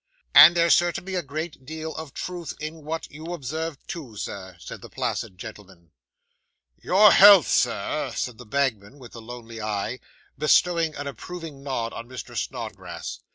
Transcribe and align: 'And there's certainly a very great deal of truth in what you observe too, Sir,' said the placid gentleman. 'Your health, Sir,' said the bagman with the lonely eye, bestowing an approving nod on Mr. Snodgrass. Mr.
'And 0.33 0.57
there's 0.57 0.73
certainly 0.73 1.13
a 1.13 1.17
very 1.21 1.27
great 1.27 1.63
deal 1.63 1.93
of 1.93 2.15
truth 2.15 2.55
in 2.59 2.83
what 2.83 3.11
you 3.11 3.33
observe 3.33 3.77
too, 3.85 4.17
Sir,' 4.17 4.55
said 4.59 4.81
the 4.81 4.89
placid 4.89 5.37
gentleman. 5.37 5.91
'Your 6.81 7.11
health, 7.11 7.47
Sir,' 7.47 8.11
said 8.15 8.39
the 8.39 8.45
bagman 8.47 8.97
with 8.97 9.11
the 9.11 9.21
lonely 9.21 9.61
eye, 9.61 9.99
bestowing 10.39 10.95
an 10.95 11.05
approving 11.05 11.61
nod 11.61 11.93
on 11.93 12.09
Mr. 12.09 12.35
Snodgrass. 12.35 13.19
Mr. 13.19 13.23